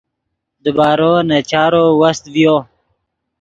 دیبارو 0.63 1.13
نے 1.29 1.39
چارو 1.49 1.83
وست 2.01 2.23
ڤیو 2.33 2.55